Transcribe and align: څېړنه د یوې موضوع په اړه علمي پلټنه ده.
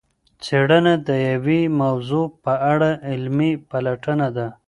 څېړنه 0.43 0.93
د 1.07 1.09
یوې 1.31 1.61
موضوع 1.81 2.25
په 2.43 2.53
اړه 2.71 2.89
علمي 3.11 3.51
پلټنه 3.69 4.27
ده. 4.37 4.47